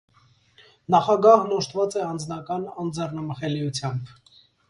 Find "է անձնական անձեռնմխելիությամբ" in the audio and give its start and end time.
1.99-4.13